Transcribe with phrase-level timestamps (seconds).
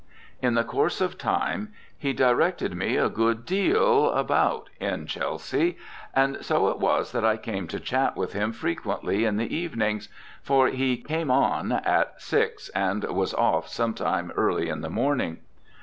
[0.41, 5.77] In the course of time he directed me a good deal about in Chelsea,
[6.15, 10.09] and so it was that I came to chat with him frequently in the evenings,
[10.41, 15.37] for he "came on" at six and was "off" some time early in the morning.